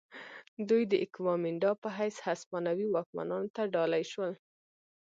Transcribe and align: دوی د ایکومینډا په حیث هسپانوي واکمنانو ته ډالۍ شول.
دوی 0.69 0.83
د 0.91 0.93
ایکومینډا 1.03 1.71
په 1.81 1.89
حیث 1.97 2.15
هسپانوي 2.27 2.87
واکمنانو 2.89 3.47
ته 3.55 3.61
ډالۍ 3.73 4.03
شول. 4.11 4.33